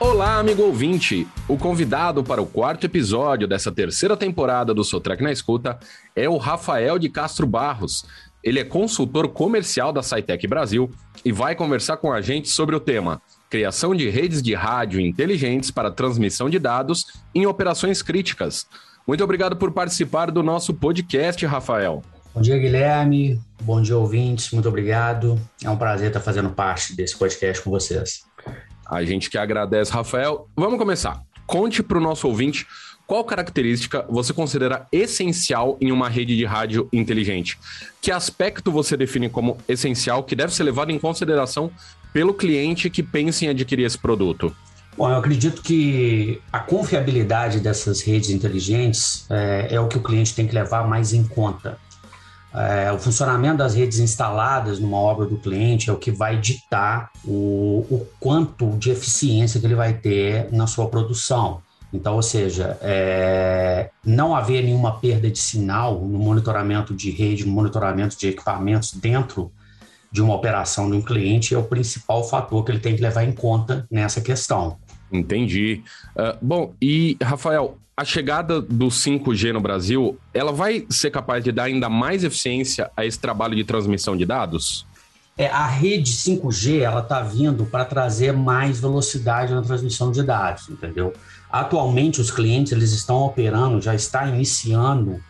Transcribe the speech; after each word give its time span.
Olá, 0.00 0.38
amigo 0.38 0.62
ouvinte! 0.62 1.26
O 1.48 1.58
convidado 1.58 2.22
para 2.22 2.40
o 2.40 2.46
quarto 2.46 2.86
episódio 2.86 3.48
dessa 3.48 3.72
terceira 3.72 4.16
temporada 4.16 4.72
do 4.72 4.84
Sotrec 4.84 5.20
na 5.20 5.32
Escuta 5.32 5.76
é 6.14 6.28
o 6.28 6.36
Rafael 6.36 7.00
de 7.00 7.08
Castro 7.08 7.48
Barros. 7.48 8.06
Ele 8.40 8.60
é 8.60 8.64
consultor 8.64 9.26
comercial 9.26 9.92
da 9.92 10.00
SciTech 10.00 10.46
Brasil 10.46 10.88
e 11.24 11.32
vai 11.32 11.56
conversar 11.56 11.96
com 11.96 12.12
a 12.12 12.20
gente 12.20 12.48
sobre 12.48 12.76
o 12.76 12.80
tema 12.80 13.20
Criação 13.50 13.92
de 13.92 14.08
redes 14.08 14.40
de 14.40 14.54
rádio 14.54 15.00
inteligentes 15.00 15.72
para 15.72 15.90
transmissão 15.90 16.48
de 16.48 16.60
dados 16.60 17.06
em 17.34 17.44
operações 17.44 18.00
críticas. 18.00 18.68
Muito 19.04 19.24
obrigado 19.24 19.56
por 19.56 19.72
participar 19.72 20.30
do 20.30 20.44
nosso 20.44 20.74
podcast, 20.74 21.44
Rafael. 21.44 22.02
Bom 22.32 22.40
dia, 22.40 22.56
Guilherme. 22.56 23.40
Bom 23.62 23.82
dia, 23.82 23.96
ouvintes. 23.96 24.52
Muito 24.52 24.68
obrigado. 24.68 25.40
É 25.64 25.68
um 25.68 25.76
prazer 25.76 26.06
estar 26.06 26.20
fazendo 26.20 26.50
parte 26.50 26.94
desse 26.94 27.16
podcast 27.16 27.64
com 27.64 27.70
vocês. 27.70 28.27
A 28.88 29.04
gente 29.04 29.28
que 29.28 29.36
agradece, 29.36 29.92
Rafael. 29.92 30.48
Vamos 30.56 30.78
começar. 30.78 31.22
Conte 31.46 31.82
para 31.82 31.98
o 31.98 32.00
nosso 32.00 32.26
ouvinte 32.26 32.66
qual 33.06 33.24
característica 33.24 34.04
você 34.08 34.32
considera 34.32 34.86
essencial 34.92 35.78
em 35.80 35.90
uma 35.90 36.08
rede 36.08 36.36
de 36.36 36.44
rádio 36.44 36.88
inteligente. 36.92 37.58
Que 38.02 38.10
aspecto 38.10 38.70
você 38.70 38.96
define 38.96 39.28
como 39.30 39.56
essencial 39.66 40.22
que 40.22 40.36
deve 40.36 40.54
ser 40.54 40.62
levado 40.64 40.90
em 40.90 40.98
consideração 40.98 41.70
pelo 42.12 42.34
cliente 42.34 42.90
que 42.90 43.02
pensa 43.02 43.44
em 43.44 43.48
adquirir 43.48 43.84
esse 43.84 43.98
produto? 43.98 44.54
Bom, 44.96 45.08
eu 45.08 45.16
acredito 45.16 45.62
que 45.62 46.40
a 46.52 46.58
confiabilidade 46.58 47.60
dessas 47.60 48.02
redes 48.02 48.30
inteligentes 48.30 49.26
é, 49.30 49.68
é 49.70 49.80
o 49.80 49.86
que 49.86 49.96
o 49.96 50.02
cliente 50.02 50.34
tem 50.34 50.46
que 50.46 50.54
levar 50.54 50.86
mais 50.86 51.12
em 51.12 51.24
conta. 51.24 51.78
É, 52.54 52.90
o 52.90 52.98
funcionamento 52.98 53.58
das 53.58 53.74
redes 53.74 53.98
instaladas 53.98 54.78
numa 54.78 54.96
obra 54.96 55.26
do 55.26 55.36
cliente 55.36 55.90
é 55.90 55.92
o 55.92 55.96
que 55.96 56.10
vai 56.10 56.38
ditar 56.38 57.10
o, 57.24 57.86
o 57.90 58.06
quanto 58.18 58.70
de 58.78 58.90
eficiência 58.90 59.60
que 59.60 59.66
ele 59.66 59.74
vai 59.74 59.92
ter 59.92 60.52
na 60.52 60.66
sua 60.66 60.88
produção. 60.88 61.60
Então, 61.92 62.16
ou 62.16 62.22
seja, 62.22 62.78
é, 62.82 63.90
não 64.04 64.34
haver 64.34 64.62
nenhuma 64.62 64.98
perda 64.98 65.30
de 65.30 65.38
sinal 65.38 66.00
no 66.00 66.18
monitoramento 66.18 66.94
de 66.94 67.10
rede, 67.10 67.46
no 67.46 67.52
monitoramento 67.52 68.18
de 68.18 68.28
equipamentos 68.28 68.92
dentro 68.92 69.50
de 70.10 70.22
uma 70.22 70.34
operação 70.34 70.90
de 70.90 70.96
um 70.96 71.02
cliente 71.02 71.54
é 71.54 71.58
o 71.58 71.62
principal 71.62 72.24
fator 72.24 72.64
que 72.64 72.72
ele 72.72 72.80
tem 72.80 72.96
que 72.96 73.02
levar 73.02 73.24
em 73.24 73.32
conta 73.32 73.86
nessa 73.90 74.20
questão. 74.20 74.78
Entendi. 75.12 75.82
Uh, 76.16 76.36
bom, 76.40 76.74
e 76.80 77.16
Rafael, 77.22 77.78
a 77.96 78.04
chegada 78.04 78.60
do 78.60 78.88
5G 78.88 79.52
no 79.52 79.60
Brasil, 79.60 80.18
ela 80.32 80.52
vai 80.52 80.86
ser 80.88 81.10
capaz 81.10 81.42
de 81.42 81.50
dar 81.50 81.64
ainda 81.64 81.88
mais 81.88 82.22
eficiência 82.22 82.90
a 82.96 83.04
esse 83.04 83.18
trabalho 83.18 83.56
de 83.56 83.64
transmissão 83.64 84.16
de 84.16 84.24
dados? 84.24 84.86
É, 85.36 85.48
a 85.48 85.66
rede 85.66 86.12
5G 86.12 86.80
ela 86.80 87.00
está 87.00 87.22
vindo 87.22 87.64
para 87.64 87.84
trazer 87.84 88.32
mais 88.32 88.80
velocidade 88.80 89.54
na 89.54 89.62
transmissão 89.62 90.12
de 90.12 90.22
dados, 90.22 90.68
entendeu? 90.68 91.12
Atualmente 91.50 92.20
os 92.20 92.30
clientes 92.30 92.72
eles 92.72 92.92
estão 92.92 93.22
operando, 93.22 93.80
já 93.80 93.94
está 93.94 94.28
iniciando 94.28 95.20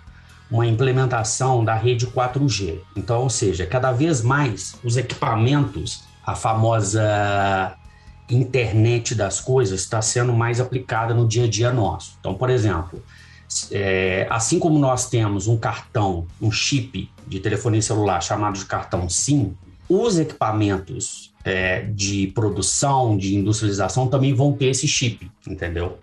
uma 0.51 0.67
implementação 0.67 1.65
da 1.65 1.75
rede 1.75 2.07
4G. 2.07 2.81
Então, 2.97 3.23
ou 3.23 3.31
seja, 3.31 3.67
cada 3.67 3.93
vez 3.93 4.23
mais 4.23 4.77
os 4.83 4.97
equipamentos, 4.97 6.05
a 6.25 6.35
famosa 6.35 7.77
internet 8.31 9.15
das 9.15 9.41
coisas 9.41 9.81
está 9.81 10.03
sendo 10.03 10.33
mais 10.33 10.61
aplicada 10.61 11.15
no 11.15 11.27
dia 11.27 11.45
a 11.45 11.49
dia 11.49 11.73
nosso. 11.73 12.17
Então, 12.21 12.35
por 12.35 12.51
exemplo, 12.51 13.03
é, 13.71 14.27
assim 14.31 14.59
como 14.59 14.79
nós 14.79 15.09
temos 15.09 15.47
um 15.47 15.57
cartão, 15.57 16.27
um 16.41 16.51
chip 16.51 17.11
de 17.27 17.41
telefonia 17.41 17.81
celular 17.81 18.23
chamado 18.23 18.59
de 18.59 18.65
cartão 18.65 19.09
SIM, 19.09 19.57
os 19.89 20.19
equipamentos 20.19 21.33
é, 21.45 21.83
de 21.83 22.27
produção, 22.29 23.17
de 23.17 23.35
industrialização 23.35 24.07
também 24.07 24.35
vão 24.35 24.53
ter 24.53 24.67
esse 24.67 24.87
chip, 24.87 25.31
entendeu? 25.47 25.99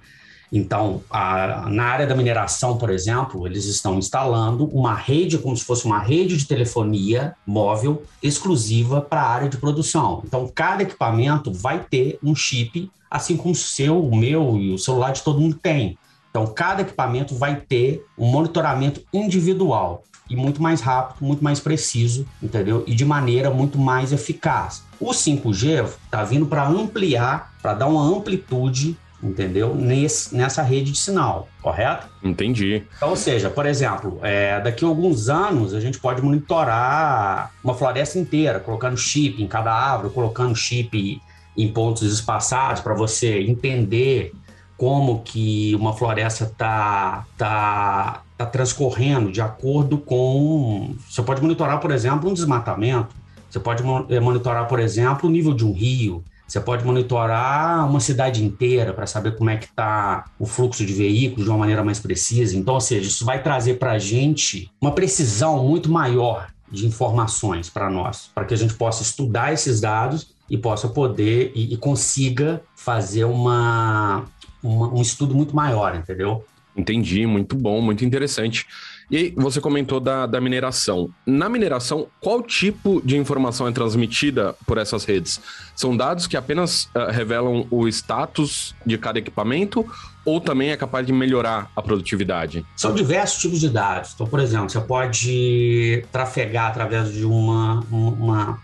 Então, 0.51 1.01
a, 1.09 1.67
na 1.69 1.83
área 1.83 2.07
da 2.07 2.15
mineração, 2.15 2.77
por 2.77 2.89
exemplo, 2.89 3.45
eles 3.45 3.65
estão 3.65 3.97
instalando 3.97 4.65
uma 4.67 4.93
rede, 4.93 5.37
como 5.37 5.55
se 5.55 5.63
fosse 5.63 5.85
uma 5.85 5.99
rede 5.99 6.37
de 6.37 6.45
telefonia 6.45 7.35
móvel 7.45 8.03
exclusiva 8.21 9.01
para 9.01 9.21
a 9.21 9.29
área 9.29 9.49
de 9.49 9.57
produção. 9.57 10.21
Então, 10.25 10.49
cada 10.53 10.83
equipamento 10.83 11.51
vai 11.51 11.79
ter 11.79 12.19
um 12.23 12.35
chip, 12.35 12.91
assim 13.09 13.35
como 13.35 13.53
o 13.53 13.55
seu, 13.55 14.03
o 14.03 14.15
meu 14.15 14.57
e 14.57 14.73
o 14.73 14.77
celular 14.77 15.11
de 15.11 15.23
todo 15.23 15.41
mundo 15.41 15.57
tem. 15.61 15.97
Então, 16.29 16.47
cada 16.47 16.81
equipamento 16.81 17.33
vai 17.35 17.55
ter 17.55 18.05
um 18.17 18.27
monitoramento 18.27 19.01
individual 19.13 20.03
e 20.29 20.35
muito 20.35 20.61
mais 20.61 20.81
rápido, 20.81 21.25
muito 21.25 21.43
mais 21.43 21.59
preciso, 21.59 22.25
entendeu? 22.41 22.83
E 22.87 22.93
de 22.93 23.05
maneira 23.05 23.49
muito 23.49 23.77
mais 23.77 24.11
eficaz. 24.11 24.83
O 24.99 25.11
5G 25.11 25.85
está 25.85 26.23
vindo 26.23 26.45
para 26.45 26.67
ampliar, 26.67 27.53
para 27.61 27.73
dar 27.73 27.87
uma 27.87 28.03
amplitude 28.03 28.97
entendeu? 29.21 29.75
Nesse, 29.75 30.35
nessa 30.35 30.61
rede 30.61 30.91
de 30.91 30.99
sinal, 30.99 31.47
correto? 31.61 32.07
Entendi. 32.23 32.83
Então, 32.97 33.09
ou 33.09 33.15
seja, 33.15 33.49
por 33.49 33.65
exemplo, 33.65 34.19
é, 34.21 34.59
daqui 34.59 34.85
a 34.85 34.87
alguns 34.87 35.29
anos 35.29 35.73
a 35.73 35.79
gente 35.79 35.99
pode 35.99 36.21
monitorar 36.21 37.51
uma 37.63 37.73
floresta 37.73 38.19
inteira, 38.19 38.59
colocando 38.59 38.97
chip 38.97 39.41
em 39.41 39.47
cada 39.47 39.73
árvore, 39.73 40.13
colocando 40.13 40.55
chip 40.55 41.21
em 41.57 41.67
pontos 41.71 42.11
espaçados 42.11 42.81
para 42.81 42.93
você 42.93 43.39
entender 43.39 44.33
como 44.77 45.21
que 45.21 45.73
uma 45.75 45.93
floresta 45.93 46.43
está 46.43 47.25
tá, 47.37 48.21
tá 48.37 48.45
transcorrendo 48.45 49.31
de 49.31 49.41
acordo 49.41 49.97
com... 49.97 50.93
Você 51.09 51.21
pode 51.21 51.41
monitorar, 51.41 51.79
por 51.79 51.91
exemplo, 51.91 52.29
um 52.29 52.33
desmatamento, 52.33 53.15
você 53.49 53.59
pode 53.59 53.81
monitorar, 53.83 54.67
por 54.67 54.79
exemplo, 54.79 55.29
o 55.29 55.31
nível 55.31 55.53
de 55.53 55.65
um 55.65 55.71
rio, 55.71 56.23
você 56.47 56.59
pode 56.59 56.85
monitorar 56.85 57.89
uma 57.89 57.99
cidade 57.99 58.43
inteira 58.43 58.93
para 58.93 59.07
saber 59.07 59.35
como 59.35 59.49
é 59.49 59.57
que 59.57 59.65
está 59.65 60.25
o 60.37 60.45
fluxo 60.45 60.85
de 60.85 60.93
veículos 60.93 61.45
de 61.45 61.49
uma 61.49 61.57
maneira 61.57 61.83
mais 61.83 61.99
precisa. 61.99 62.55
Então, 62.55 62.75
ou 62.75 62.81
seja, 62.81 63.07
isso 63.07 63.25
vai 63.25 63.41
trazer 63.41 63.75
para 63.75 63.93
a 63.93 63.99
gente 63.99 64.69
uma 64.79 64.91
precisão 64.91 65.63
muito 65.65 65.91
maior 65.91 66.47
de 66.71 66.85
informações 66.85 67.69
para 67.69 67.89
nós, 67.89 68.29
para 68.33 68.45
que 68.45 68.53
a 68.53 68.57
gente 68.57 68.73
possa 68.73 69.01
estudar 69.01 69.53
esses 69.53 69.81
dados 69.81 70.35
e 70.49 70.57
possa 70.57 70.87
poder 70.87 71.51
e, 71.55 71.73
e 71.73 71.77
consiga 71.77 72.61
fazer 72.75 73.23
uma, 73.25 74.25
uma, 74.61 74.93
um 74.93 75.01
estudo 75.01 75.33
muito 75.33 75.55
maior, 75.55 75.95
entendeu? 75.95 76.45
Entendi, 76.75 77.25
muito 77.25 77.55
bom, 77.55 77.81
muito 77.81 78.03
interessante. 78.03 78.67
E 79.09 79.17
aí, 79.17 79.33
você 79.35 79.61
comentou 79.61 79.99
da, 79.99 80.25
da 80.25 80.41
mineração. 80.41 81.09
Na 81.25 81.47
mineração, 81.47 82.07
qual 82.19 82.41
tipo 82.41 83.01
de 83.05 83.17
informação 83.17 83.67
é 83.67 83.71
transmitida 83.71 84.55
por 84.65 84.77
essas 84.77 85.05
redes? 85.05 85.39
São 85.75 85.95
dados 85.95 86.25
que 86.25 86.35
apenas 86.35 86.85
uh, 86.85 87.11
revelam 87.11 87.67
o 87.69 87.87
status 87.87 88.73
de 88.85 88.97
cada 88.97 89.19
equipamento 89.19 89.85
ou 90.25 90.41
também 90.41 90.71
é 90.71 90.77
capaz 90.77 91.05
de 91.05 91.13
melhorar 91.13 91.69
a 91.75 91.81
produtividade? 91.83 92.65
São 92.75 92.95
diversos 92.95 93.39
tipos 93.39 93.59
de 93.59 93.69
dados. 93.69 94.13
Então, 94.15 94.25
por 94.25 94.39
exemplo, 94.39 94.69
você 94.69 94.81
pode 94.81 96.03
trafegar 96.11 96.71
através 96.71 97.13
de 97.13 97.23
uma, 97.23 97.81
uma, 97.91 98.59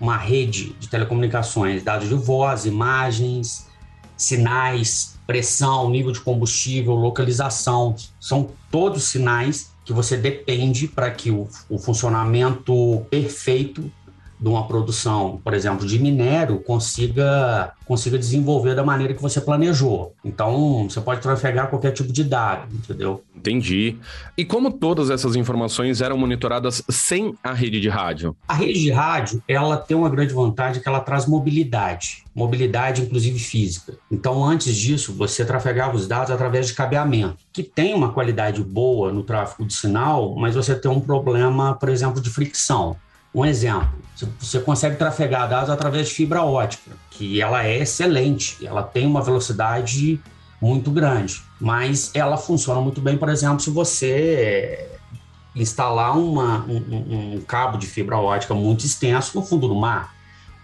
uma 0.00 0.16
rede 0.16 0.74
de 0.80 0.88
telecomunicações, 0.88 1.84
dados 1.84 2.08
de 2.08 2.16
voz, 2.16 2.66
imagens, 2.66 3.68
sinais, 4.16 5.16
pressão, 5.24 5.88
nível 5.88 6.10
de 6.10 6.20
combustível, 6.20 6.94
localização. 6.94 7.94
São 8.18 8.50
todos 8.72 9.04
sinais 9.04 9.73
que 9.84 9.92
você 9.92 10.16
depende 10.16 10.88
para 10.88 11.10
que 11.10 11.30
o, 11.30 11.48
o 11.68 11.78
funcionamento 11.78 13.04
perfeito 13.10 13.90
de 14.44 14.50
uma 14.50 14.68
produção, 14.68 15.40
por 15.42 15.54
exemplo, 15.54 15.86
de 15.86 15.98
minério, 15.98 16.60
consiga, 16.60 17.72
consiga 17.86 18.18
desenvolver 18.18 18.74
da 18.74 18.84
maneira 18.84 19.14
que 19.14 19.22
você 19.22 19.40
planejou. 19.40 20.12
Então, 20.22 20.86
você 20.86 21.00
pode 21.00 21.22
trafegar 21.22 21.70
qualquer 21.70 21.92
tipo 21.92 22.12
de 22.12 22.22
dado, 22.22 22.68
entendeu? 22.76 23.24
Entendi. 23.34 23.96
E 24.36 24.44
como 24.44 24.70
todas 24.70 25.08
essas 25.08 25.34
informações 25.34 26.02
eram 26.02 26.18
monitoradas 26.18 26.82
sem 26.90 27.34
a 27.42 27.54
rede 27.54 27.80
de 27.80 27.88
rádio? 27.88 28.36
A 28.46 28.52
rede 28.52 28.82
de 28.82 28.90
rádio, 28.90 29.42
ela 29.48 29.78
tem 29.78 29.96
uma 29.96 30.10
grande 30.10 30.34
vantagem 30.34 30.82
que 30.82 30.88
ela 30.88 31.00
traz 31.00 31.24
mobilidade, 31.24 32.22
mobilidade 32.34 33.00
inclusive 33.00 33.38
física. 33.38 33.96
Então, 34.12 34.44
antes 34.44 34.76
disso, 34.76 35.14
você 35.14 35.42
trafegava 35.42 35.96
os 35.96 36.06
dados 36.06 36.30
através 36.30 36.66
de 36.66 36.74
cabeamento, 36.74 37.38
que 37.50 37.62
tem 37.62 37.94
uma 37.94 38.12
qualidade 38.12 38.62
boa 38.62 39.10
no 39.10 39.22
tráfego 39.22 39.64
de 39.64 39.72
sinal, 39.72 40.34
mas 40.36 40.54
você 40.54 40.74
tem 40.74 40.90
um 40.90 41.00
problema, 41.00 41.74
por 41.74 41.88
exemplo, 41.88 42.20
de 42.20 42.28
fricção. 42.28 42.94
Um 43.34 43.44
exemplo, 43.44 43.88
você 44.38 44.60
consegue 44.60 44.96
trafegar 44.96 45.48
dados 45.48 45.68
através 45.68 46.08
de 46.08 46.14
fibra 46.14 46.42
ótica, 46.44 46.92
que 47.10 47.40
ela 47.40 47.64
é 47.66 47.78
excelente, 47.78 48.64
ela 48.64 48.82
tem 48.82 49.06
uma 49.06 49.20
velocidade 49.20 50.20
muito 50.60 50.90
grande, 50.90 51.42
mas 51.60 52.12
ela 52.14 52.36
funciona 52.36 52.80
muito 52.80 53.00
bem, 53.00 53.18
por 53.18 53.28
exemplo, 53.28 53.60
se 53.60 53.70
você 53.70 54.88
instalar 55.54 56.16
uma, 56.16 56.64
um, 56.64 57.34
um 57.36 57.40
cabo 57.40 57.76
de 57.76 57.86
fibra 57.86 58.16
ótica 58.16 58.54
muito 58.54 58.86
extenso 58.86 59.38
no 59.38 59.44
fundo 59.44 59.68
do 59.68 59.74
mar, 59.74 60.14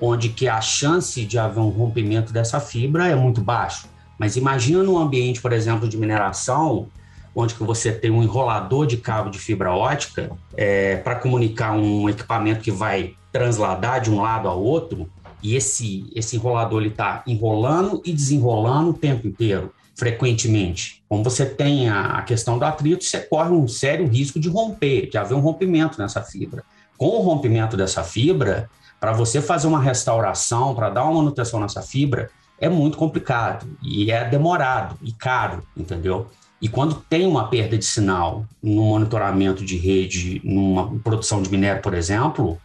onde 0.01 0.31
que 0.31 0.49
a 0.49 0.61
chance 0.61 1.25
de 1.25 1.39
haver 1.39 1.61
um 1.61 1.69
rompimento 1.69 2.33
dessa 2.33 2.59
fibra 2.61 3.09
é 3.09 3.15
muito 3.15 3.41
baixo. 3.41 3.87
Mas 4.19 4.37
imagina 4.37 4.83
num 4.83 4.99
ambiente, 4.99 5.41
por 5.41 5.53
exemplo, 5.53 5.89
de 5.89 5.97
mineração, 5.97 6.89
onde 7.35 7.55
que 7.55 7.63
você 7.63 7.93
tem 7.93 8.11
um 8.11 8.23
enrolador 8.23 8.87
de 8.87 8.97
cabo 8.97 9.31
de 9.31 9.39
fibra 9.39 9.73
ótica 9.73 10.31
é, 10.57 10.97
para 10.97 11.17
comunicar 11.17 11.73
um 11.73 12.09
equipamento 12.09 12.61
que 12.61 12.71
vai 12.71 13.15
transladar 13.33 14.01
de 14.01 14.11
um 14.11 14.21
lado 14.21 14.49
ao 14.49 14.61
outro, 14.61 15.09
e 15.43 15.57
esse, 15.57 16.11
esse 16.15 16.37
enrolador 16.37 16.83
está 16.83 17.23
enrolando 17.27 18.03
e 18.05 18.13
desenrolando 18.13 18.91
o 18.91 18.95
tempo 18.95 19.27
inteiro, 19.27 19.73
frequentemente. 19.97 21.03
Como 21.09 21.25
você 21.25 21.47
tem 21.47 21.89
a, 21.89 22.19
a 22.19 22.23
questão 22.23 22.59
do 22.59 22.65
atrito, 22.65 23.05
você 23.05 23.21
corre 23.21 23.51
um 23.51 23.67
sério 23.67 24.07
risco 24.07 24.39
de 24.39 24.49
romper, 24.49 25.09
de 25.09 25.17
haver 25.17 25.35
um 25.35 25.41
rompimento 25.41 25.99
nessa 26.01 26.23
fibra. 26.23 26.63
Com 26.99 27.09
o 27.09 27.23
rompimento 27.23 27.77
dessa 27.77 28.03
fibra, 28.03 28.69
para 28.99 29.13
você 29.13 29.41
fazer 29.41 29.67
uma 29.67 29.81
restauração, 29.81 30.75
para 30.75 30.91
dar 30.91 31.05
uma 31.05 31.15
manutenção 31.15 31.61
nessa 31.61 31.81
fibra, 31.81 32.31
é 32.59 32.69
muito 32.69 32.99
complicado 32.99 33.67
e 33.83 34.13
é 34.13 34.29
demorado 34.29 34.97
e 35.01 35.13
caro, 35.13 35.63
entendeu? 35.75 36.27
E 36.61 36.69
quando 36.69 36.95
tem 37.09 37.27
uma 37.27 37.49
perda 37.49 37.79
de 37.79 37.85
sinal 37.85 38.45
no 38.63 38.83
monitoramento 38.83 39.65
de 39.65 39.77
rede, 39.77 40.41
numa 40.45 40.99
produção 40.99 41.43
de 41.43 41.51
minério, 41.51 41.81
por 41.81 41.95
exemplo, 41.95 42.59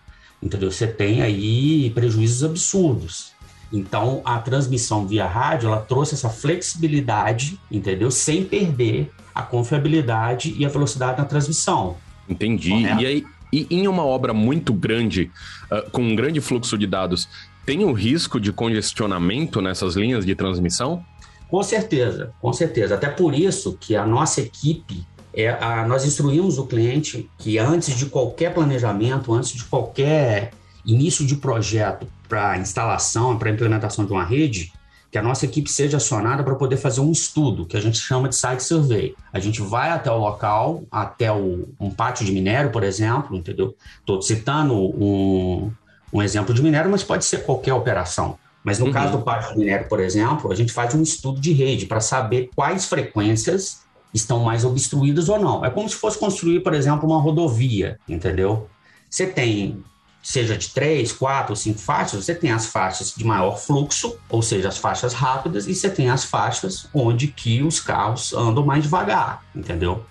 entendeu? 0.44 0.70
Você 0.70 0.86
tem 0.86 1.22
aí 1.22 1.90
prejuízos 1.92 2.44
absurdos. 2.44 3.34
Então, 3.72 4.22
a 4.26 4.38
transmissão 4.40 5.08
via 5.08 5.26
rádio, 5.26 5.68
ela 5.68 5.82
trouxe 5.82 6.14
essa 6.14 6.30
flexibilidade, 6.30 7.60
entendeu? 7.72 8.12
Sem 8.12 8.44
perder 8.44 9.12
a 9.34 9.42
confiabilidade 9.42 10.56
e 10.58 10.66
a 10.66 10.70
velocidade 10.70 11.18
na 11.18 11.26
transmissão. 11.26 11.98
Entendi. 12.28 12.70
Correto? 12.70 13.02
E 13.02 13.06
aí, 13.06 13.26
e 13.52 13.68
em 13.70 13.88
uma 13.88 14.04
obra 14.06 14.34
muito 14.34 14.74
grande, 14.74 15.32
uh, 15.72 15.90
com 15.92 16.02
um 16.02 16.16
grande 16.16 16.42
fluxo 16.42 16.78
de 16.78 16.86
dados, 16.86 17.28
tem 17.66 17.84
o 17.84 17.92
risco 17.92 18.40
de 18.40 18.52
congestionamento 18.52 19.62
nessas 19.62 19.96
linhas 19.96 20.26
de 20.26 20.36
transmissão? 20.36 21.04
Com 21.50 21.64
certeza, 21.64 22.34
com 22.42 22.52
certeza. 22.52 22.96
Até 22.96 23.10
por 23.10 23.34
isso 23.34 23.78
que 23.80 23.96
a 23.96 24.06
nossa 24.06 24.42
equipe, 24.42 25.06
é, 25.34 25.50
a, 25.50 25.88
nós 25.88 26.06
instruímos 26.06 26.58
o 26.58 26.66
cliente 26.66 27.30
que 27.38 27.58
antes 27.58 27.96
de 27.96 28.08
qualquer 28.08 28.54
planejamento, 28.54 29.34
antes 29.34 29.52
de 29.52 29.64
qualquer 29.64 30.52
início 30.86 31.26
de 31.26 31.36
projeto 31.36 32.08
para 32.28 32.58
instalação, 32.58 33.38
para 33.38 33.50
implementação 33.50 34.06
de 34.06 34.12
uma 34.12 34.24
rede, 34.24 34.72
que 35.12 35.18
a 35.18 35.22
nossa 35.22 35.46
equipe 35.46 35.72
seja 35.72 35.96
acionada 35.98 36.44
para 36.44 36.56
poder 36.56 36.76
fazer 36.76 37.00
um 37.00 37.12
estudo, 37.12 37.66
que 37.66 37.78
a 37.78 37.80
gente 37.80 37.98
chama 37.98 38.28
de 38.28 38.36
site 38.36 38.62
survey. 38.62 39.16
A 39.32 39.40
gente 39.40 39.62
vai 39.62 39.90
até 39.90 40.12
o 40.12 40.18
local, 40.18 40.84
até 40.92 41.32
o, 41.32 41.70
um 41.80 41.90
pátio 41.90 42.26
de 42.26 42.34
minério, 42.34 42.70
por 42.70 42.84
exemplo, 42.84 43.38
entendeu? 43.38 43.76
Estou 44.00 44.22
citando 44.22 44.74
um, 44.74 45.72
um 46.12 46.22
exemplo 46.22 46.54
de 46.54 46.62
minério, 46.62 46.92
mas 46.92 47.02
pode 47.02 47.24
ser 47.24 47.44
qualquer 47.44 47.74
operação. 47.74 48.38
Mas 48.66 48.80
no 48.80 48.88
uhum. 48.88 48.92
caso 48.92 49.18
do 49.20 49.50
de 49.54 49.58
minério, 49.60 49.88
por 49.88 50.00
exemplo, 50.00 50.52
a 50.52 50.56
gente 50.56 50.74
faz 50.74 50.96
um 50.96 51.04
estudo 51.04 51.40
de 51.40 51.54
rede 51.54 51.86
para 51.86 52.02
saber 52.02 52.50
quais 52.56 52.88
frequências 52.88 53.86
estão 54.12 54.40
mais 54.40 54.66
obstruídas 54.66 55.30
ou 55.30 55.40
não. 55.40 55.64
É 55.64 55.70
como 55.70 55.88
se 55.88 55.96
fosse 55.96 56.18
construir, 56.18 56.62
por 56.62 56.74
exemplo, 56.74 57.08
uma 57.08 57.22
rodovia, 57.22 58.00
entendeu? 58.10 58.68
Você 59.08 59.28
tem, 59.28 59.84
seja 60.24 60.58
de 60.58 60.70
três, 60.70 61.14
quatro 61.14 61.52
ou 61.52 61.56
cinco 61.56 61.78
faixas, 61.78 62.26
você 62.26 62.34
tem 62.34 62.52
as 62.52 62.66
faixas 62.66 63.14
de 63.16 63.24
maior 63.24 63.56
fluxo, 63.56 64.18
ou 64.28 64.42
seja, 64.42 64.70
as 64.70 64.80
faixas 64.80 65.14
rápidas, 65.14 65.68
e 65.68 65.76
você 65.76 65.88
tem 65.88 66.10
as 66.10 66.26
faixas 66.26 66.90
onde 66.92 67.28
que 67.28 67.62
os 67.62 67.80
carros 67.80 68.34
andam 68.34 68.66
mais 68.66 68.82
devagar, 68.82 69.44
entendeu? 69.56 70.04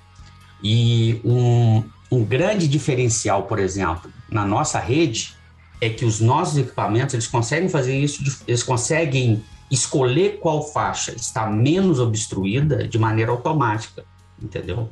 E 0.63 1.21
um, 1.25 1.83
um 2.09 2.25
grande 2.25 2.69
diferencial, 2.69 3.43
por 3.43 3.59
exemplo, 3.59 4.09
na 4.31 4.47
nossa 4.47 4.79
rede 4.79 5.35
é 5.81 5.89
que 5.89 6.05
os 6.05 6.21
nossos 6.21 6.57
equipamentos 6.57 7.15
eles 7.15 7.27
conseguem 7.27 7.69
fazer 7.69 7.99
isso, 7.99 8.23
eles 8.47 8.63
conseguem 8.63 9.43
escolher 9.71 10.39
qual 10.39 10.63
faixa 10.63 11.13
está 11.13 11.47
menos 11.49 11.99
obstruída 11.99 12.87
de 12.87 12.99
maneira 12.99 13.31
automática, 13.31 14.05
entendeu? 14.41 14.89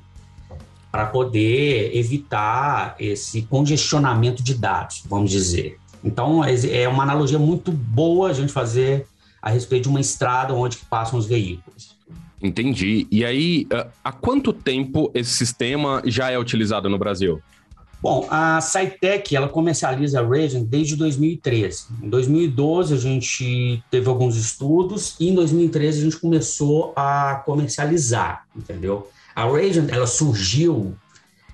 Para 0.90 1.06
poder 1.06 1.96
evitar 1.96 2.96
esse 2.98 3.42
congestionamento 3.42 4.42
de 4.42 4.54
dados, 4.54 5.02
vamos 5.06 5.30
dizer. 5.30 5.78
Então, 6.04 6.42
é 6.44 6.88
uma 6.88 7.02
analogia 7.04 7.38
muito 7.38 7.70
boa 7.70 8.30
a 8.30 8.32
gente 8.32 8.52
fazer 8.52 9.06
a 9.40 9.50
respeito 9.50 9.84
de 9.84 9.88
uma 9.88 10.00
estrada 10.00 10.52
onde 10.52 10.76
passam 10.78 11.18
os 11.18 11.26
veículos. 11.26 11.96
Entendi. 12.42 13.06
E 13.10 13.24
aí, 13.24 13.68
há 14.02 14.10
quanto 14.10 14.52
tempo 14.52 15.10
esse 15.14 15.30
sistema 15.30 16.02
já 16.04 16.30
é 16.30 16.38
utilizado 16.38 16.88
no 16.90 16.98
Brasil? 16.98 17.40
Bom, 18.02 18.26
a 18.28 18.60
Sitec 18.60 19.36
ela 19.36 19.48
comercializa 19.48 20.18
a 20.18 20.22
Radiant 20.24 20.64
desde 20.64 20.96
2013. 20.96 21.84
Em 22.02 22.08
2012 22.08 22.94
a 22.94 22.96
gente 22.96 23.80
teve 23.92 24.08
alguns 24.08 24.36
estudos 24.36 25.14
e 25.20 25.28
em 25.28 25.34
2013 25.36 26.00
a 26.00 26.02
gente 26.02 26.16
começou 26.16 26.92
a 26.96 27.40
comercializar, 27.46 28.44
entendeu? 28.56 29.08
A 29.36 29.44
Radiant 29.44 29.88
ela 29.88 30.08
surgiu 30.08 30.96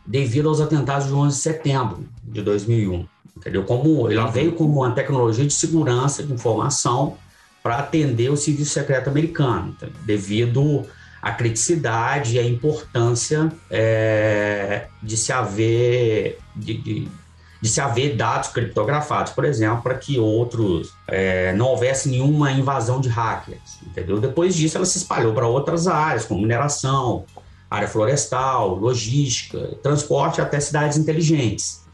devido 0.06 0.48
aos 0.48 0.58
atentados 0.58 1.08
de 1.08 1.12
11 1.12 1.36
de 1.36 1.42
setembro 1.42 2.08
de 2.24 2.40
2001, 2.40 3.06
entendeu? 3.36 3.64
Como 3.64 4.10
ela 4.10 4.30
veio 4.30 4.52
como 4.52 4.78
uma 4.80 4.92
tecnologia 4.92 5.44
de 5.44 5.52
segurança 5.52 6.22
de 6.22 6.32
informação 6.32 7.18
para 7.62 7.76
atender 7.76 8.30
o 8.30 8.38
serviço 8.38 8.70
secreto 8.70 9.10
americano, 9.10 9.76
devido 10.06 10.86
a 11.20 11.32
criticidade 11.32 12.36
e 12.36 12.38
a 12.38 12.44
importância 12.44 13.52
é, 13.70 14.86
de 15.02 15.16
se 15.16 15.32
haver 15.32 16.38
de, 16.54 16.74
de, 16.74 17.08
de, 17.60 17.68
se 17.68 17.80
haver 17.80 18.16
dados 18.16 18.50
criptografados, 18.50 19.32
por 19.32 19.44
exemplo, 19.44 19.82
para 19.82 19.94
que 19.94 20.18
outros 20.18 20.92
é, 21.06 21.52
não 21.54 21.66
houvesse 21.66 22.08
nenhuma 22.08 22.52
invasão 22.52 23.00
de 23.00 23.08
hackers, 23.08 23.78
entendeu? 23.86 24.20
Depois 24.20 24.54
disso, 24.54 24.76
ela 24.76 24.86
se 24.86 24.98
espalhou 24.98 25.34
para 25.34 25.46
outras 25.46 25.86
áreas, 25.86 26.24
como 26.24 26.40
mineração, 26.40 27.24
área 27.70 27.88
florestal, 27.88 28.76
logística, 28.76 29.58
transporte 29.82 30.40
até 30.40 30.58
cidades 30.60 30.96
inteligentes. 30.96 31.86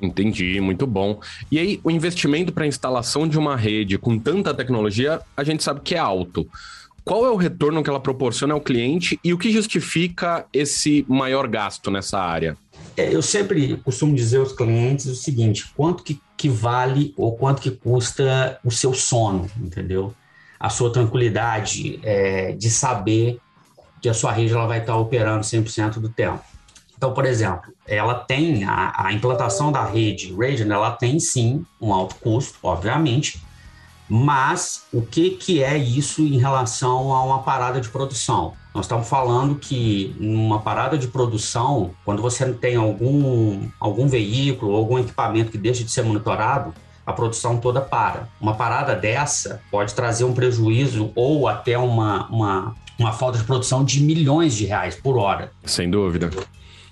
Entendi, 0.00 0.60
muito 0.60 0.86
bom. 0.86 1.20
E 1.50 1.58
aí, 1.58 1.80
o 1.82 1.90
investimento 1.90 2.52
para 2.52 2.64
a 2.64 2.66
instalação 2.66 3.26
de 3.26 3.38
uma 3.38 3.56
rede 3.56 3.96
com 3.96 4.18
tanta 4.18 4.52
tecnologia, 4.52 5.20
a 5.34 5.42
gente 5.42 5.62
sabe 5.62 5.80
que 5.80 5.94
é 5.94 5.98
alto. 5.98 6.46
Qual 7.06 7.24
é 7.24 7.30
o 7.30 7.36
retorno 7.36 7.84
que 7.84 7.88
ela 7.88 8.00
proporciona 8.00 8.52
ao 8.52 8.60
cliente 8.60 9.16
e 9.22 9.32
o 9.32 9.38
que 9.38 9.52
justifica 9.52 10.44
esse 10.52 11.06
maior 11.08 11.46
gasto 11.46 11.88
nessa 11.88 12.18
área? 12.18 12.56
É, 12.96 13.14
eu 13.14 13.22
sempre 13.22 13.76
costumo 13.76 14.12
dizer 14.12 14.38
aos 14.38 14.52
clientes 14.52 15.06
o 15.06 15.14
seguinte: 15.14 15.70
quanto 15.76 16.02
que, 16.02 16.20
que 16.36 16.48
vale 16.48 17.14
ou 17.16 17.36
quanto 17.36 17.62
que 17.62 17.70
custa 17.70 18.58
o 18.64 18.72
seu 18.72 18.92
sono, 18.92 19.48
entendeu? 19.56 20.12
A 20.58 20.68
sua 20.68 20.92
tranquilidade 20.92 22.00
é, 22.02 22.50
de 22.54 22.68
saber 22.68 23.38
que 24.02 24.08
a 24.08 24.14
sua 24.14 24.32
rede 24.32 24.52
ela 24.52 24.66
vai 24.66 24.80
estar 24.80 24.96
operando 24.96 25.44
100% 25.44 26.00
do 26.00 26.08
tempo. 26.08 26.42
Então, 26.96 27.14
por 27.14 27.24
exemplo, 27.24 27.72
ela 27.86 28.14
tem 28.16 28.64
a, 28.64 29.06
a 29.06 29.12
implantação 29.12 29.70
da 29.70 29.84
rede 29.84 30.34
Radiant, 30.34 30.72
ela 30.72 30.90
tem 30.90 31.20
sim 31.20 31.64
um 31.80 31.94
alto 31.94 32.16
custo, 32.16 32.58
obviamente, 32.64 33.40
mas 34.08 34.84
o 34.92 35.02
que, 35.02 35.30
que 35.30 35.62
é 35.62 35.76
isso 35.76 36.22
em 36.22 36.38
relação 36.38 37.12
a 37.12 37.22
uma 37.24 37.42
parada 37.42 37.80
de 37.80 37.88
produção? 37.88 38.54
Nós 38.74 38.84
estamos 38.84 39.08
falando 39.08 39.54
que 39.54 40.14
numa 40.20 40.60
parada 40.60 40.98
de 40.98 41.08
produção, 41.08 41.92
quando 42.04 42.20
você 42.20 42.52
tem 42.52 42.76
algum, 42.76 43.68
algum 43.80 44.06
veículo 44.06 44.76
algum 44.76 44.98
equipamento 44.98 45.50
que 45.50 45.58
deixa 45.58 45.82
de 45.82 45.90
ser 45.90 46.02
monitorado, 46.02 46.74
a 47.06 47.12
produção 47.12 47.56
toda 47.58 47.80
para. 47.80 48.28
Uma 48.40 48.54
parada 48.54 48.94
dessa 48.94 49.62
pode 49.70 49.94
trazer 49.94 50.24
um 50.24 50.34
prejuízo 50.34 51.12
ou 51.14 51.48
até 51.48 51.78
uma, 51.78 52.26
uma, 52.26 52.74
uma 52.98 53.12
falta 53.12 53.38
de 53.38 53.44
produção 53.44 53.84
de 53.84 54.02
milhões 54.02 54.54
de 54.54 54.66
reais 54.66 54.94
por 54.96 55.16
hora. 55.16 55.52
Sem 55.64 55.88
dúvida. 55.88 56.30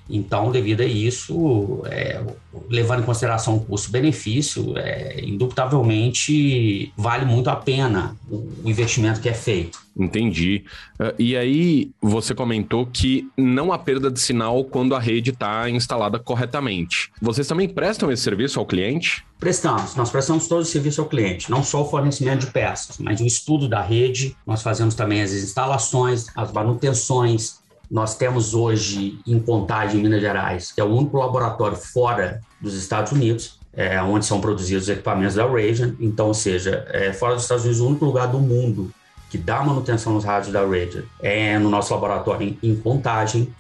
Então, 0.09 0.51
devido 0.51 0.83
a 0.83 0.87
isso, 0.87 1.83
é, 1.87 2.21
levando 2.69 3.01
em 3.01 3.07
consideração 3.07 3.57
o 3.57 3.61
custo-benefício, 3.61 4.77
é, 4.77 5.21
indubitavelmente 5.25 6.93
vale 6.97 7.25
muito 7.25 7.49
a 7.49 7.57
pena 7.57 8.17
o, 8.31 8.37
o 8.65 8.71
investimento 8.71 9.21
que 9.21 9.29
é 9.29 9.35
feito. 9.35 9.85
Entendi. 9.97 10.65
Uh, 10.99 11.15
e 11.19 11.37
aí, 11.37 11.93
você 12.03 12.35
comentou 12.35 12.85
que 12.85 13.29
não 13.37 13.73
há 13.73 13.79
perda 13.79 14.11
de 14.11 14.19
sinal 14.21 14.65
quando 14.65 14.95
a 14.95 14.99
rede 14.99 15.31
está 15.31 15.71
instalada 15.71 16.19
corretamente. 16.19 17.13
Vocês 17.23 17.47
também 17.47 17.69
prestam 17.69 18.11
esse 18.11 18.23
serviço 18.23 18.59
ao 18.59 18.67
cliente? 18.67 19.25
Prestamos, 19.39 19.95
nós 19.95 20.11
prestamos 20.11 20.49
todo 20.49 20.63
o 20.63 20.65
serviço 20.65 21.01
ao 21.01 21.07
cliente, 21.07 21.51
não 21.51 21.63
só 21.63 21.83
o 21.83 21.89
fornecimento 21.89 22.47
de 22.47 22.53
peças, 22.53 22.99
mas 22.99 23.21
o 23.21 23.27
estudo 23.27 23.69
da 23.69 23.83
rede. 23.83 24.37
Nós 24.47 24.63
fazemos 24.63 24.95
também 24.95 25.23
as 25.23 25.33
instalações, 25.33 26.27
as 26.35 26.51
manutenções, 26.51 27.61
nós 27.95 28.17
temos 28.17 28.55
hoje 28.55 29.21
em 29.25 29.39
Contagem, 29.39 30.03
Minas 30.03 30.21
Gerais, 30.21 30.73
que 30.73 30.81
é 30.81 30.85
o 30.85 30.89
único 30.89 31.17
laboratório 31.17 31.77
fora 31.77 32.41
dos 32.61 32.75
Estados 32.75 33.13
Unidos, 33.13 33.61
é, 33.73 34.03
onde 34.03 34.27
são 34.27 34.41
produzidos 34.41 34.83
os 34.83 34.89
equipamentos 34.89 35.37
da 35.37 35.47
Radiant. 35.47 35.95
Então, 36.01 36.27
ou 36.27 36.35
seja, 36.35 36.85
é, 36.89 37.13
fora 37.13 37.35
dos 37.35 37.45
Estados 37.45 37.63
Unidos, 37.63 37.81
o 37.81 37.87
único 37.87 38.05
lugar 38.05 38.27
do 38.27 38.41
mundo 38.41 38.93
que 39.31 39.39
dá 39.39 39.63
manutenção 39.63 40.13
nos 40.13 40.25
rádios 40.25 40.53
da 40.53 40.63
Radiant 40.63 41.05
é 41.23 41.57
no 41.57 41.71
nosso 41.71 41.95
laboratório 41.95 42.59
em, 42.61 42.69
em 42.69 42.75
Contagem. 42.75 43.55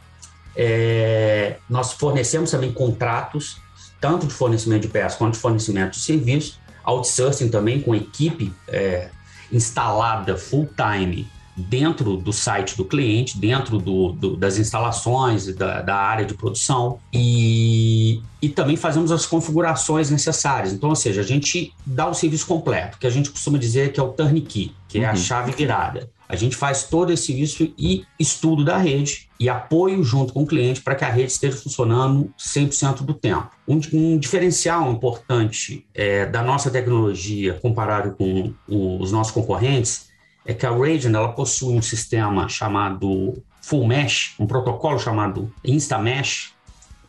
É, 0.56 1.58
nós 1.70 1.92
fornecemos 1.92 2.50
também 2.50 2.72
contratos, 2.72 3.58
tanto 4.00 4.26
de 4.26 4.34
fornecimento 4.34 4.82
de 4.82 4.88
peças 4.88 5.16
quanto 5.16 5.34
de 5.34 5.38
fornecimento 5.38 5.92
de 5.92 6.00
serviços, 6.00 6.58
outsourcing 6.82 7.50
também 7.50 7.80
com 7.80 7.94
equipe 7.94 8.52
é, 8.66 9.10
instalada 9.52 10.36
full 10.36 10.68
time 10.76 11.24
dentro 11.56 12.16
do 12.16 12.32
site 12.32 12.76
do 12.76 12.84
cliente, 12.84 13.38
dentro 13.38 13.78
do, 13.78 14.12
do, 14.12 14.36
das 14.36 14.58
instalações 14.58 15.54
da, 15.54 15.82
da, 15.82 15.96
área 15.96 16.24
de 16.24 16.34
produção 16.34 16.98
e, 17.12 18.20
e 18.42 18.48
também 18.48 18.76
fazemos 18.76 19.12
as 19.12 19.24
configurações 19.24 20.10
necessárias. 20.10 20.72
Então, 20.72 20.88
ou 20.88 20.96
seja, 20.96 21.20
a 21.20 21.24
gente 21.24 21.72
dá 21.86 22.08
o 22.08 22.14
serviço 22.14 22.46
completo, 22.46 22.98
que 22.98 23.06
a 23.06 23.10
gente 23.10 23.30
costuma 23.30 23.58
dizer 23.58 23.92
que 23.92 24.00
é 24.00 24.02
o 24.02 24.08
turnkey, 24.08 24.74
que 24.88 24.98
uhum. 24.98 25.04
é 25.04 25.06
a 25.06 25.10
uhum. 25.10 25.16
chave 25.16 25.52
virada. 25.52 26.10
A 26.26 26.36
gente 26.36 26.56
faz 26.56 26.84
todo 26.84 27.12
esse 27.12 27.26
serviço 27.26 27.72
e 27.78 28.04
estudo 28.18 28.64
da 28.64 28.78
rede 28.78 29.28
e 29.38 29.48
apoio 29.48 30.02
junto 30.02 30.32
com 30.32 30.42
o 30.42 30.46
cliente 30.46 30.80
para 30.80 30.94
que 30.94 31.04
a 31.04 31.10
rede 31.10 31.30
esteja 31.30 31.56
funcionando 31.56 32.32
100% 32.38 33.02
do 33.02 33.12
tempo. 33.12 33.50
Um, 33.68 33.78
um 33.92 34.18
diferencial 34.18 34.90
importante 34.90 35.86
é, 35.94 36.24
da 36.26 36.42
nossa 36.42 36.70
tecnologia 36.70 37.54
comparado 37.60 38.16
com 38.16 38.54
os 38.66 39.12
nossos 39.12 39.32
concorrentes 39.32 40.13
é 40.44 40.52
que 40.52 40.66
a 40.66 40.70
Radiant 40.70 41.14
ela 41.14 41.32
possui 41.32 41.76
um 41.76 41.82
sistema 41.82 42.48
chamado 42.48 43.42
Full 43.62 43.86
Mesh, 43.86 44.34
um 44.38 44.46
protocolo 44.46 44.98
chamado 44.98 45.52
InstaMesh, 45.64 46.52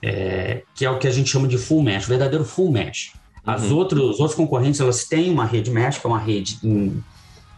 é, 0.02 0.64
que 0.74 0.86
é 0.86 0.90
o 0.90 0.98
que 0.98 1.08
a 1.08 1.12
gente 1.12 1.30
chama 1.30 1.48
de 1.48 1.58
Full 1.58 1.84
Mesh, 1.84 2.06
verdadeiro 2.06 2.46
Full 2.46 2.72
Mesh. 2.72 3.14
As 3.46 3.64
uhum. 3.64 3.78
outros, 3.78 4.02
os 4.16 4.20
outros 4.20 4.36
concorrentes 4.36 4.80
elas 4.80 5.06
têm 5.06 5.32
uma 5.32 5.46
rede 5.46 5.70
mesh, 5.70 6.00
que 6.00 6.08
é 6.08 6.10
uma 6.10 6.20
rede 6.20 6.58
em, 6.64 7.04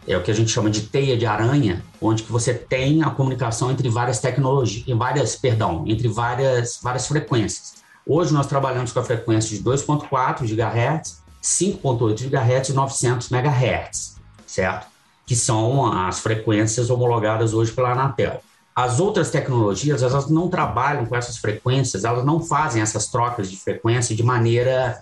é 0.06 0.16
o 0.16 0.22
que 0.22 0.30
a 0.30 0.34
gente 0.34 0.50
chama 0.50 0.70
de 0.70 0.82
teia 0.82 1.16
de 1.16 1.26
aranha, 1.26 1.82
onde 2.00 2.22
que 2.22 2.32
você 2.32 2.54
tem 2.54 3.02
a 3.02 3.10
comunicação 3.10 3.70
entre 3.70 3.88
várias 3.90 4.18
tecnologias, 4.18 4.84
várias, 4.96 5.36
perdão, 5.36 5.84
entre 5.86 6.08
várias, 6.08 6.80
várias 6.82 7.06
frequências. 7.06 7.74
Hoje 8.06 8.32
nós 8.32 8.46
trabalhamos 8.46 8.90
com 8.90 9.00
a 9.00 9.04
frequência 9.04 9.56
de 9.56 9.62
2.4 9.62 10.40
GHz, 10.46 11.22
5.8 11.42 12.28
GHz 12.28 12.68
e 12.70 12.72
900 12.72 13.30
MHz, 13.30 14.16
certo? 14.46 14.86
Que 15.28 15.36
são 15.36 15.92
as 15.92 16.18
frequências 16.18 16.90
homologadas 16.90 17.54
hoje 17.54 17.70
pela 17.70 17.92
Anatel. 17.92 18.42
As 18.74 18.98
outras 18.98 19.30
tecnologias, 19.30 20.02
elas 20.02 20.28
não 20.28 20.48
trabalham 20.48 21.06
com 21.06 21.14
essas 21.14 21.36
frequências, 21.36 22.04
elas 22.04 22.24
não 22.24 22.40
fazem 22.40 22.82
essas 22.82 23.08
trocas 23.08 23.50
de 23.50 23.56
frequência 23.56 24.16
de 24.16 24.22
maneira 24.22 25.00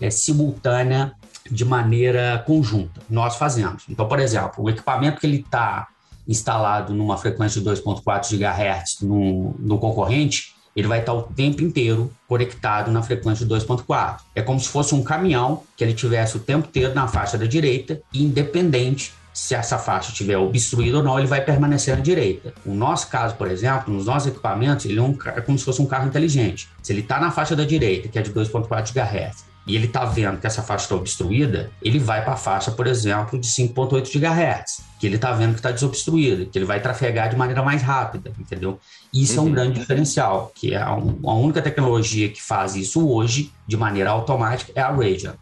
é, 0.00 0.10
simultânea 0.10 1.12
de 1.50 1.64
maneira 1.64 2.42
conjunta. 2.46 3.00
Nós 3.08 3.36
fazemos. 3.36 3.84
Então, 3.88 4.06
por 4.06 4.20
exemplo, 4.20 4.64
o 4.64 4.70
equipamento 4.70 5.20
que 5.20 5.26
ele 5.26 5.38
está 5.38 5.88
instalado 6.26 6.92
numa 6.92 7.16
frequência 7.16 7.60
de 7.60 7.68
2.4 7.68 8.36
GHz 8.36 9.00
no, 9.00 9.54
no 9.58 9.78
concorrente, 9.78 10.54
ele 10.76 10.86
vai 10.86 11.00
estar 11.00 11.14
o 11.14 11.22
tempo 11.22 11.62
inteiro 11.62 12.12
conectado 12.28 12.90
na 12.90 13.02
frequência 13.02 13.44
de 13.44 13.52
2.4. 13.52 14.18
É 14.34 14.42
como 14.42 14.60
se 14.60 14.68
fosse 14.68 14.94
um 14.94 15.02
caminhão 15.02 15.62
que 15.76 15.82
ele 15.82 15.94
tivesse 15.94 16.36
o 16.36 16.40
tempo 16.40 16.68
inteiro 16.68 16.94
na 16.94 17.08
faixa 17.08 17.36
da 17.38 17.46
direita, 17.46 18.00
independente 18.12 19.12
se 19.38 19.54
essa 19.54 19.78
faixa 19.78 20.10
estiver 20.10 20.36
obstruída 20.36 20.96
ou 20.96 21.02
não, 21.02 21.16
ele 21.16 21.28
vai 21.28 21.40
permanecer 21.40 21.96
na 21.96 22.02
direita. 22.02 22.52
No 22.66 22.74
nosso 22.74 23.06
caso, 23.06 23.36
por 23.36 23.48
exemplo, 23.48 23.94
nos 23.94 24.04
nossos 24.04 24.26
equipamentos, 24.26 24.84
ele 24.84 24.98
é, 24.98 25.02
um, 25.02 25.16
é 25.26 25.40
como 25.40 25.56
se 25.56 25.64
fosse 25.64 25.80
um 25.80 25.86
carro 25.86 26.08
inteligente. 26.08 26.68
Se 26.82 26.92
ele 26.92 27.02
está 27.02 27.20
na 27.20 27.30
faixa 27.30 27.54
da 27.54 27.64
direita, 27.64 28.08
que 28.08 28.18
é 28.18 28.22
de 28.22 28.32
2.4 28.32 28.92
GHz, 28.92 29.44
e 29.64 29.76
ele 29.76 29.86
está 29.86 30.04
vendo 30.04 30.40
que 30.40 30.46
essa 30.46 30.60
faixa 30.60 30.86
está 30.86 30.96
obstruída, 30.96 31.70
ele 31.80 32.00
vai 32.00 32.24
para 32.24 32.32
a 32.32 32.36
faixa, 32.36 32.72
por 32.72 32.88
exemplo, 32.88 33.38
de 33.38 33.46
5.8 33.46 34.18
GHz, 34.18 34.80
que 34.98 35.06
ele 35.06 35.14
está 35.14 35.30
vendo 35.32 35.52
que 35.52 35.60
está 35.60 35.70
desobstruída, 35.70 36.44
que 36.44 36.58
ele 36.58 36.64
vai 36.64 36.80
trafegar 36.80 37.30
de 37.30 37.36
maneira 37.36 37.62
mais 37.62 37.80
rápida, 37.80 38.32
entendeu? 38.40 38.80
Isso 39.14 39.34
uhum. 39.34 39.38
é 39.38 39.42
um 39.42 39.46
uhum. 39.46 39.52
grande 39.54 39.78
diferencial, 39.78 40.50
que 40.52 40.74
é 40.74 40.78
a, 40.78 40.88
a 40.88 41.34
única 41.34 41.62
tecnologia 41.62 42.28
que 42.28 42.42
faz 42.42 42.74
isso 42.74 43.08
hoje 43.08 43.52
de 43.68 43.76
maneira 43.76 44.10
automática 44.10 44.72
é 44.74 44.80
a 44.80 44.90
Radiant. 44.90 45.36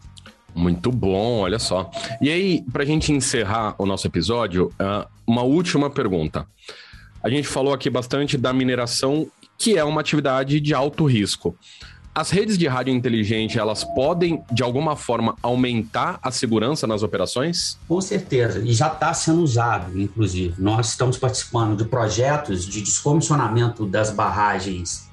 Muito 0.57 0.91
bom, 0.91 1.41
olha 1.41 1.59
só. 1.59 1.89
E 2.19 2.29
aí, 2.31 2.65
para 2.73 2.81
a 2.81 2.85
gente 2.85 3.13
encerrar 3.13 3.75
o 3.77 3.85
nosso 3.85 4.07
episódio, 4.07 4.73
ah, 4.79 5.07
uma 5.25 5.43
última 5.43 5.87
pergunta. 5.87 6.47
A 7.23 7.29
gente 7.29 7.47
falou 7.47 7.73
aqui 7.73 7.91
bastante 7.91 8.37
da 8.37 8.51
mineração, 8.51 9.27
que 9.55 9.77
é 9.77 9.83
uma 9.83 10.01
atividade 10.01 10.59
de 10.59 10.73
alto 10.73 11.05
risco. 11.05 11.55
As 12.13 12.31
redes 12.31 12.57
de 12.57 12.67
rádio 12.67 12.91
inteligente, 12.91 13.59
elas 13.59 13.83
podem, 13.83 14.41
de 14.51 14.63
alguma 14.63 14.95
forma, 14.95 15.35
aumentar 15.43 16.17
a 16.23 16.31
segurança 16.31 16.87
nas 16.87 17.03
operações? 17.03 17.77
Com 17.87 18.01
certeza, 18.01 18.59
e 18.59 18.73
já 18.73 18.87
está 18.87 19.13
sendo 19.13 19.43
usado, 19.43 20.01
inclusive. 20.01 20.55
Nós 20.57 20.89
estamos 20.89 21.19
participando 21.19 21.77
de 21.77 21.85
projetos 21.87 22.65
de 22.65 22.81
descomissionamento 22.81 23.85
das 23.85 24.09
barragens 24.09 25.07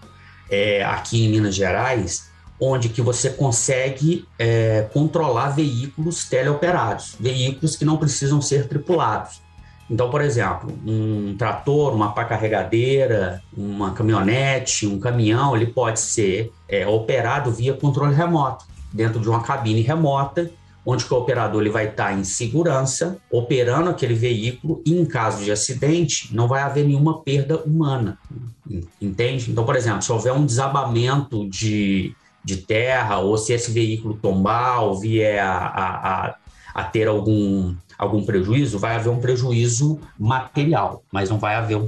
é, 0.48 0.82
aqui 0.82 1.26
em 1.26 1.28
Minas 1.28 1.54
Gerais, 1.54 2.32
onde 2.60 2.88
que 2.88 3.02
você 3.02 3.30
consegue 3.30 4.26
é, 4.38 4.88
controlar 4.92 5.50
veículos 5.50 6.24
teleoperados, 6.28 7.16
veículos 7.18 7.76
que 7.76 7.84
não 7.84 7.96
precisam 7.96 8.40
ser 8.40 8.68
tripulados. 8.68 9.42
Então, 9.90 10.08
por 10.08 10.22
exemplo, 10.22 10.72
um 10.86 11.36
trator, 11.36 11.92
uma 11.94 12.12
pá 12.12 12.24
carregadeira, 12.24 13.42
uma 13.56 13.90
caminhonete, 13.90 14.86
um 14.86 14.98
caminhão, 14.98 15.54
ele 15.54 15.66
pode 15.66 16.00
ser 16.00 16.52
é, 16.68 16.86
operado 16.86 17.50
via 17.50 17.74
controle 17.74 18.14
remoto, 18.14 18.64
dentro 18.92 19.20
de 19.20 19.28
uma 19.28 19.42
cabine 19.42 19.82
remota, 19.82 20.50
onde 20.86 21.04
o 21.10 21.16
operador 21.16 21.60
ele 21.60 21.70
vai 21.70 21.88
estar 21.88 22.12
em 22.12 22.24
segurança, 22.24 23.18
operando 23.30 23.90
aquele 23.90 24.14
veículo 24.14 24.82
e 24.86 24.94
em 24.94 25.04
caso 25.04 25.42
de 25.42 25.50
acidente 25.50 26.34
não 26.34 26.46
vai 26.46 26.62
haver 26.62 26.86
nenhuma 26.86 27.22
perda 27.22 27.58
humana, 27.58 28.18
entende? 29.00 29.50
Então, 29.50 29.64
por 29.64 29.76
exemplo, 29.76 30.02
se 30.02 30.12
houver 30.12 30.32
um 30.32 30.44
desabamento 30.44 31.48
de, 31.48 32.14
de 32.44 32.58
terra 32.58 33.18
ou 33.18 33.38
se 33.38 33.52
esse 33.52 33.70
veículo 33.70 34.14
tombar 34.14 34.82
ou 34.82 34.98
vier 35.00 35.42
a, 35.42 35.56
a, 35.56 36.26
a, 36.26 36.34
a 36.74 36.84
ter 36.84 37.08
algum 37.08 37.74
algum 37.96 38.24
prejuízo, 38.24 38.78
vai 38.78 38.96
haver 38.96 39.08
um 39.08 39.20
prejuízo 39.20 40.00
material, 40.18 41.02
mas 41.12 41.30
não 41.30 41.38
vai 41.38 41.54
haver 41.54 41.76
um 41.76 41.86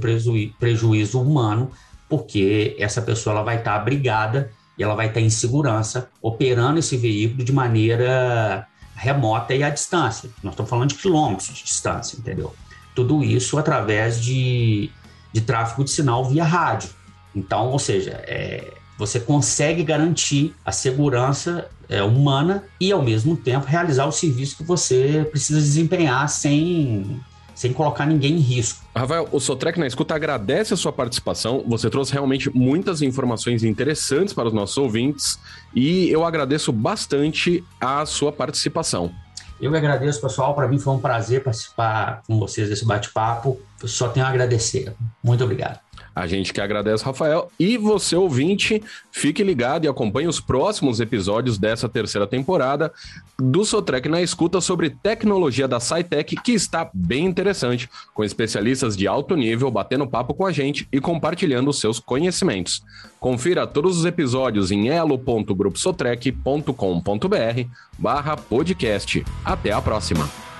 prejuízo 0.57 1.21
humano, 1.21 1.71
porque 2.09 2.75
essa 2.79 3.01
pessoa 3.01 3.35
ela 3.35 3.43
vai 3.43 3.57
estar 3.57 3.75
abrigada 3.75 4.49
e 4.77 4.83
ela 4.83 4.95
vai 4.95 5.07
estar 5.07 5.19
em 5.19 5.29
segurança, 5.29 6.09
operando 6.21 6.79
esse 6.79 6.95
veículo 6.95 7.43
de 7.43 7.51
maneira 7.51 8.67
remota 8.95 9.53
e 9.53 9.63
à 9.63 9.69
distância. 9.69 10.29
Nós 10.41 10.53
estamos 10.53 10.69
falando 10.69 10.89
de 10.89 10.95
quilômetros 10.95 11.49
de 11.49 11.63
distância, 11.63 12.17
entendeu? 12.17 12.53
Tudo 12.95 13.23
isso 13.23 13.57
através 13.57 14.21
de, 14.21 14.89
de 15.31 15.41
tráfego 15.41 15.83
de 15.83 15.91
sinal 15.91 16.25
via 16.25 16.43
rádio. 16.43 16.89
Então, 17.35 17.67
ou 17.67 17.79
seja, 17.79 18.11
é, 18.25 18.73
você 18.97 19.19
consegue 19.19 19.83
garantir 19.83 20.55
a 20.65 20.71
segurança 20.71 21.69
é, 21.87 22.01
humana 22.01 22.63
e, 22.79 22.91
ao 22.91 23.01
mesmo 23.01 23.37
tempo, 23.37 23.65
realizar 23.65 24.05
o 24.05 24.11
serviço 24.11 24.57
que 24.57 24.63
você 24.63 25.25
precisa 25.29 25.59
desempenhar 25.59 26.27
sem, 26.27 27.19
sem 27.53 27.71
colocar 27.71 28.05
ninguém 28.05 28.33
em 28.33 28.39
risco. 28.39 28.83
Rafael, 28.95 29.29
o 29.31 29.39
Sotrec 29.39 29.79
na 29.79 29.87
Escuta 29.87 30.15
agradece 30.15 30.73
a 30.73 30.77
sua 30.77 30.91
participação. 30.91 31.63
Você 31.67 31.89
trouxe 31.89 32.11
realmente 32.11 32.49
muitas 32.49 33.01
informações 33.01 33.63
interessantes 33.63 34.33
para 34.33 34.47
os 34.47 34.53
nossos 34.53 34.77
ouvintes 34.77 35.39
e 35.75 36.09
eu 36.09 36.25
agradeço 36.25 36.71
bastante 36.71 37.63
a 37.79 38.05
sua 38.05 38.31
participação. 38.31 39.11
Eu 39.59 39.75
agradeço, 39.75 40.21
pessoal. 40.21 40.53
Para 40.53 40.67
mim 40.67 40.77
foi 40.77 40.93
um 40.93 40.99
prazer 40.99 41.43
participar 41.43 42.21
com 42.27 42.37
vocês 42.37 42.69
desse 42.69 42.85
bate-papo. 42.85 43.59
Só 43.83 44.07
tenho 44.09 44.25
a 44.25 44.29
agradecer. 44.29 44.93
Muito 45.23 45.43
obrigado. 45.43 45.86
A 46.17 46.25
gente 46.25 46.51
que 46.51 46.59
agradece, 46.59 47.05
Rafael. 47.05 47.51
E 47.59 47.77
você, 47.77 48.15
ouvinte, 48.15 48.81
fique 49.11 49.43
ligado 49.43 49.85
e 49.85 49.87
acompanhe 49.87 50.27
os 50.27 50.39
próximos 50.39 50.99
episódios 50.99 51.59
dessa 51.59 51.87
terceira 51.87 52.25
temporada 52.25 52.91
do 53.39 53.63
Sotrec 53.63 54.09
na 54.09 54.19
escuta 54.19 54.59
sobre 54.59 54.89
tecnologia 54.89 55.67
da 55.67 55.79
SciTech, 55.79 56.35
que 56.37 56.53
está 56.53 56.89
bem 56.91 57.23
interessante, 57.23 57.87
com 58.15 58.23
especialistas 58.23 58.97
de 58.97 59.07
alto 59.07 59.35
nível 59.35 59.69
batendo 59.69 60.07
papo 60.07 60.33
com 60.33 60.47
a 60.47 60.51
gente 60.51 60.87
e 60.91 60.99
compartilhando 60.99 61.71
seus 61.71 61.99
conhecimentos. 61.99 62.81
Confira 63.19 63.67
todos 63.67 63.99
os 63.99 64.05
episódios 64.05 64.71
em 64.71 64.89
elo.gruposotrec.com.br 64.89 67.69
barra 67.95 68.35
podcast. 68.35 69.23
Até 69.45 69.71
a 69.71 69.79
próxima! 69.79 70.56